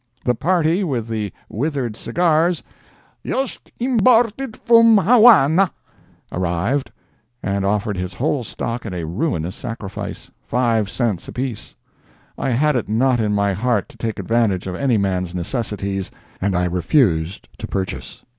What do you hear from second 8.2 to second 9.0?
stock at